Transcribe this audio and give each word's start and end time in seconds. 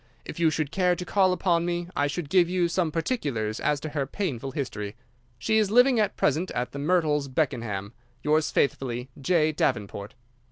If 0.25 0.39
you 0.39 0.49
should 0.49 0.71
care 0.71 0.95
to 0.95 1.05
call 1.05 1.31
upon 1.31 1.63
me 1.63 1.87
I 1.95 2.07
could 2.09 2.27
give 2.27 2.49
you 2.49 2.67
some 2.67 2.91
particulars 2.91 3.59
as 3.59 3.79
to 3.81 3.89
her 3.89 4.07
painful 4.07 4.49
history. 4.49 4.95
She 5.37 5.59
is 5.59 5.69
living 5.69 5.99
at 5.99 6.17
present 6.17 6.49
at 6.55 6.71
The 6.71 6.79
Myrtles, 6.79 7.27
Beckenham. 7.27 7.93
Yours 8.23 8.49
faithfully, 8.49 9.11
J. 9.21 9.51
Davenport. 9.51 10.15